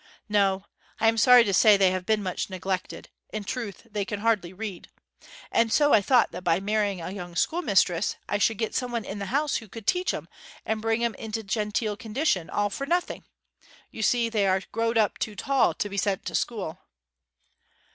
'No. 0.27 0.65
I 0.99 1.07
am 1.09 1.17
sorry 1.19 1.43
to 1.43 1.53
say 1.53 1.77
they 1.77 1.91
have 1.91 2.07
been 2.07 2.23
much 2.23 2.49
neglected; 2.49 3.11
in 3.31 3.43
truth, 3.43 3.85
they 3.91 4.03
can 4.03 4.21
hardly 4.21 4.51
read. 4.51 4.89
And 5.51 5.71
so 5.71 5.93
I 5.93 6.01
thought 6.01 6.31
that 6.31 6.43
by 6.43 6.59
marrying 6.59 7.01
a 7.01 7.11
young 7.11 7.35
schoolmistress 7.35 8.15
I 8.27 8.39
should 8.39 8.57
get 8.57 8.73
some 8.73 8.91
one 8.91 9.05
in 9.05 9.19
the 9.19 9.27
house 9.27 9.57
who 9.57 9.67
could 9.67 9.85
teach 9.85 10.11
'em, 10.11 10.27
and 10.65 10.81
bring 10.81 11.03
'em 11.03 11.13
into 11.19 11.43
genteel 11.43 11.97
condition, 11.97 12.49
all 12.49 12.71
for 12.71 12.87
nothing. 12.87 13.25
You 13.91 14.01
see, 14.01 14.27
they 14.27 14.47
are 14.47 14.63
growed 14.71 14.97
up 14.97 15.19
too 15.19 15.35
tall 15.35 15.75
to 15.75 15.87
be 15.87 15.97
sent 15.97 16.25
to 16.25 16.33
school.' 16.33 16.79